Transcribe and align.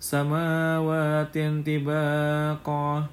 سماوات 0.00 1.38
طباقا 1.66 3.06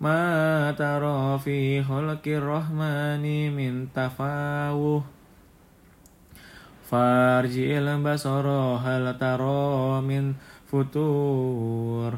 ما 0.00 0.72
ترى 0.78 1.38
في 1.38 1.82
خلق 1.82 2.24
الرحمن 2.26 3.24
من 3.56 3.88
تفاوه 3.94 5.02
فارجع 6.90 7.68
البصر 7.78 8.46
هل 8.84 9.18
ترى 9.18 10.00
من 10.00 10.34
فتور 10.72 12.12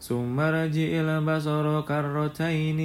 ثم 0.00 0.40
رجع 0.40 0.90
البصر 1.00 1.80
كرتين 1.80 2.80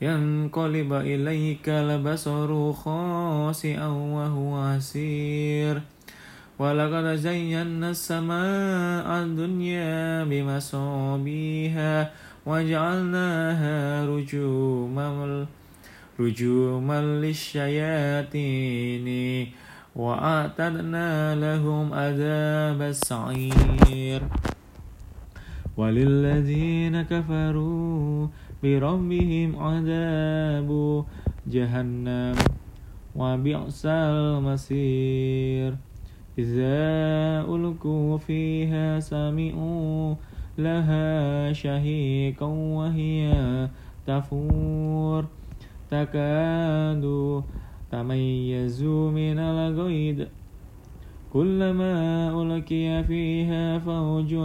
ينقلب 0.00 0.92
إليك 0.92 1.68
البصر 1.68 2.72
خاسئا 2.72 3.86
وهو 3.86 4.56
عسير 4.56 5.82
ولقد 6.59 7.15
زينا 7.15 7.89
السماء 7.89 9.07
الدنيا 9.23 10.23
بمصابيها 10.23 12.11
وجعلناها 12.45 14.05
رجوما 14.05 15.45
رجوما 16.19 17.01
للشياطين 17.23 19.07
وأعتدنا 19.95 21.35
لهم 21.35 21.93
عذاب 21.93 22.81
السعير. 22.81 24.21
وللذين 25.77 27.01
كفروا 27.01 28.27
بربهم 28.63 29.49
عذاب 29.59 30.69
جهنم 31.47 32.35
وبئس 33.15 33.85
المصير. 33.85 35.75
إذا 36.37 37.45
ألقوا 37.55 38.17
فيها 38.17 38.99
سمعوا 38.99 40.15
لها 40.57 41.53
شهيقا 41.53 42.45
وهي 42.45 43.31
تفور. 44.07 45.25
تكاد 45.89 47.43
تميز 47.91 48.83
من 48.83 49.39
الغيظ. 49.39 50.27
كلما 51.33 51.95
ألقي 52.41 53.03
فيها 53.03 53.79
فوج 53.79 54.35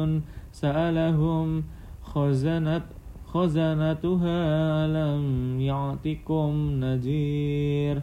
سألهم 0.53 1.63
خزنت 2.03 2.83
خزنتها 3.27 4.39
ألم 4.87 5.61
يعطكم 5.61 6.71
نذير؟ 6.71 8.03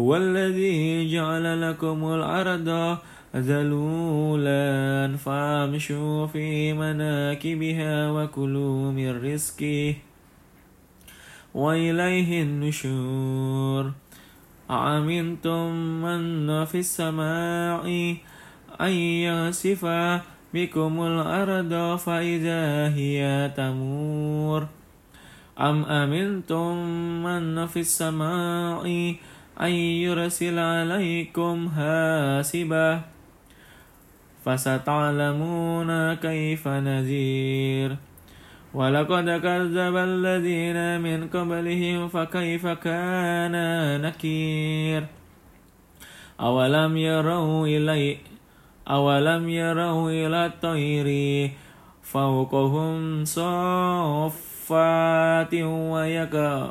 هو 0.00 0.16
الذي 0.16 1.12
جعل 1.12 1.44
لكم 1.70 1.98
الأرض 2.14 2.98
ذلولا 3.36 5.16
فامشوا 5.16 6.26
في 6.26 6.72
مناكبها 6.72 8.10
وكلوا 8.10 8.92
من 8.92 9.10
رزقه 9.32 9.94
وإليه 11.54 12.42
النشور 12.42 13.92
أأمنتم 14.70 15.64
من 16.04 16.64
في 16.64 16.78
السماء 16.78 17.84
أن 18.80 18.92
يصف 19.28 19.84
بكم 20.54 20.92
الأرض 21.02 21.96
فإذا 21.98 22.94
هي 22.96 23.50
تمور 23.56 24.66
أم 25.60 25.84
أمنتم 25.84 26.72
من 27.24 27.66
في 27.66 27.80
السماء 27.80 29.14
أن 29.60 29.70
يرسل 29.70 30.58
عليكم 30.58 31.68
حاسبا 31.76 33.00
فستعلمون 34.44 36.14
كيف 36.14 36.68
نذير. 36.68 37.96
ولقد 38.74 39.30
كذب 39.30 39.96
الذين 39.96 41.00
من 41.00 41.28
قبلهم 41.28 42.08
فكيف 42.08 42.66
كان 42.66 43.54
نكير. 44.02 45.06
أولم 46.40 46.96
يروا 46.96 47.66
إلي 47.66 48.18
أولم 48.88 49.48
يروا 49.48 50.10
إلى 50.10 50.46
الطير 50.46 51.08
فوقهم 52.02 53.24
صافات 53.24 54.34
ويكبرن. 55.92 56.70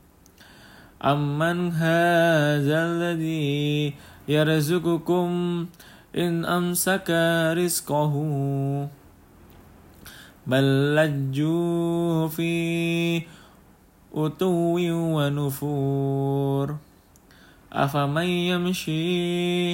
أمن 1.01 1.71
هذا 1.71 2.77
الذي 2.85 3.93
يرزقكم 4.27 5.29
إن 6.17 6.45
أمسك 6.45 7.09
رزقه 7.57 8.13
بل 10.47 10.95
لجوا 10.95 12.27
في 12.27 12.53
أتو 14.15 14.77
ونفور 15.15 16.75
أفمن 17.73 18.23
يمشي 18.23 19.73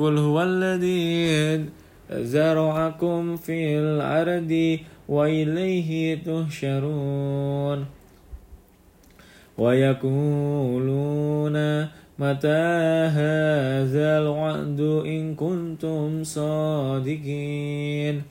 قل 0.00 0.18
هو 0.18 0.42
الذي 0.42 1.64
زرعكم 2.10 3.36
في 3.36 3.78
الأرض 3.78 4.78
وإليه 5.08 6.14
تهشرون 6.24 7.86
ويقولون 9.58 11.56
متى 12.18 12.64
هذا 13.20 14.18
الوعد 14.18 14.80
إن 15.04 15.34
كنتم 15.34 16.24
صادقين. 16.24 18.22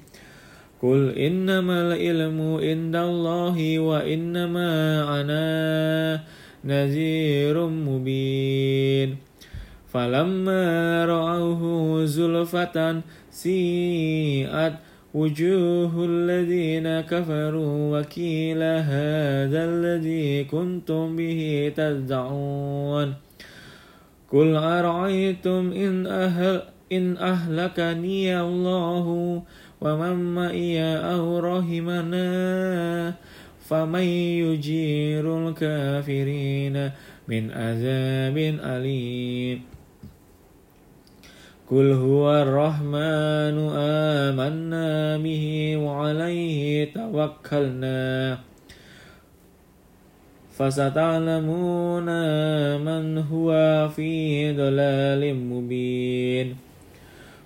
قل 0.81 1.09
إنما 1.17 1.81
العلم 1.81 2.41
عند 2.65 2.95
الله 2.95 3.79
وإنما 3.79 4.71
أنا 5.21 5.47
نذير 6.65 7.67
مبين. 7.67 9.28
فلما 9.93 11.05
رأوه 11.05 12.05
زلفة 12.05 13.01
سيئت 13.31 14.73
وجوه 15.13 16.05
الذين 16.05 17.01
كفروا 17.01 17.99
وكيل 17.99 18.61
هذا 18.63 19.61
الذي 19.65 20.43
كنتم 20.43 21.15
به 21.15 21.73
تدعون. 21.75 23.13
قل 24.31 24.55
أرأيتم 24.55 25.71
إن, 25.71 26.07
أهل 26.07 26.61
إن 26.91 27.17
أهلكني 27.17 28.41
الله 28.41 29.05
ومن 29.81 30.35
معي 30.35 30.97
أو 30.97 31.39
رحمنا؟ 31.39 33.13
فمن 33.69 34.07
يجير 34.45 35.49
الكافرين 35.49 36.91
من 37.27 37.51
عذاب 37.51 38.37
أليم. 38.63 39.78
قل 41.69 41.91
هو 41.91 42.25
الرحمن 42.33 43.57
آمنا 43.77 45.17
به 45.17 45.77
وعليه 45.77 46.93
توكلنا 46.93 48.37
فستعلمون 50.57 52.09
من 52.81 53.17
هو 53.17 53.49
في 53.95 54.11
ضلال 54.53 55.35
مبين 55.35 56.55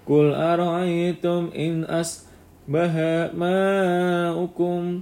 قل 0.08 0.34
أرأيتم 0.34 1.50
إن 1.58 1.84
أصبح 1.84 2.92
ماؤكم 3.36 5.02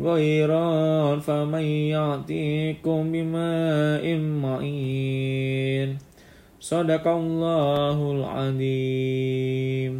غيرا 0.00 1.16
فمن 1.16 1.66
يأتيكم 1.96 3.12
بماء 3.12 4.04
معين 4.16 5.98
Sadaqallahul 6.64 8.24
Azim. 8.24 9.94